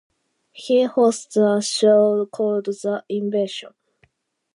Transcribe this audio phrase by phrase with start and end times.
[0.51, 3.75] He hosts a show called "The Invasion".